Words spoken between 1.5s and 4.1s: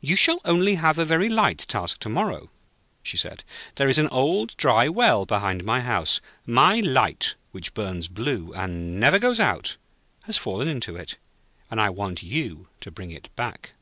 task to morrow,' she said. 'There is an